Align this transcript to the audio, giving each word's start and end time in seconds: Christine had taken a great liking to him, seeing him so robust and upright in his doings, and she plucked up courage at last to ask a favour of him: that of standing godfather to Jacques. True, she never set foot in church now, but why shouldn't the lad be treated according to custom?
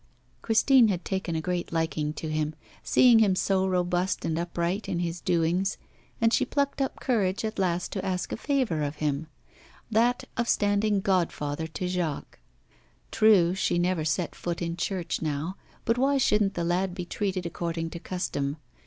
Christine 0.41 0.87
had 0.87 1.05
taken 1.05 1.35
a 1.35 1.41
great 1.41 1.71
liking 1.71 2.11
to 2.13 2.27
him, 2.27 2.55
seeing 2.81 3.19
him 3.19 3.35
so 3.35 3.67
robust 3.67 4.25
and 4.25 4.39
upright 4.39 4.89
in 4.89 4.97
his 4.97 5.21
doings, 5.21 5.77
and 6.19 6.33
she 6.33 6.43
plucked 6.43 6.81
up 6.81 6.99
courage 6.99 7.45
at 7.45 7.59
last 7.59 7.91
to 7.91 8.03
ask 8.03 8.31
a 8.31 8.37
favour 8.37 8.81
of 8.81 8.95
him: 8.95 9.27
that 9.91 10.23
of 10.37 10.49
standing 10.49 11.01
godfather 11.01 11.67
to 11.67 11.87
Jacques. 11.87 12.39
True, 13.11 13.53
she 13.53 13.77
never 13.77 14.03
set 14.03 14.33
foot 14.33 14.59
in 14.59 14.75
church 14.75 15.21
now, 15.21 15.55
but 15.85 15.99
why 15.99 16.17
shouldn't 16.17 16.55
the 16.55 16.63
lad 16.63 16.95
be 16.95 17.05
treated 17.05 17.45
according 17.45 17.91
to 17.91 17.99
custom? 17.99 18.57